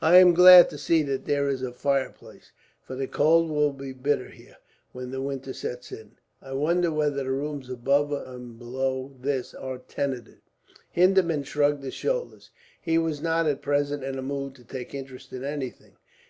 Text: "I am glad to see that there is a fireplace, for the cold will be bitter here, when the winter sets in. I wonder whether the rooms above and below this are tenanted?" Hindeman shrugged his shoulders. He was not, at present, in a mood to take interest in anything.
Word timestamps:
"I 0.00 0.16
am 0.16 0.32
glad 0.32 0.70
to 0.70 0.78
see 0.78 1.02
that 1.02 1.26
there 1.26 1.46
is 1.50 1.60
a 1.60 1.70
fireplace, 1.70 2.50
for 2.80 2.94
the 2.94 3.06
cold 3.06 3.50
will 3.50 3.74
be 3.74 3.92
bitter 3.92 4.30
here, 4.30 4.56
when 4.92 5.10
the 5.10 5.20
winter 5.20 5.52
sets 5.52 5.92
in. 5.92 6.12
I 6.40 6.54
wonder 6.54 6.90
whether 6.90 7.16
the 7.16 7.30
rooms 7.30 7.68
above 7.68 8.10
and 8.10 8.58
below 8.58 9.14
this 9.20 9.52
are 9.52 9.76
tenanted?" 9.76 10.40
Hindeman 10.92 11.42
shrugged 11.42 11.82
his 11.84 11.92
shoulders. 11.92 12.50
He 12.80 12.96
was 12.96 13.20
not, 13.20 13.44
at 13.46 13.60
present, 13.60 14.02
in 14.02 14.18
a 14.18 14.22
mood 14.22 14.54
to 14.54 14.64
take 14.64 14.94
interest 14.94 15.30
in 15.34 15.44
anything. 15.44 15.96